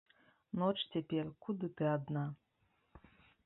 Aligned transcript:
Ноч 0.59 0.77
цяпер, 0.93 1.29
куды 1.45 1.69
ты 1.81 1.91
адна? 1.95 2.25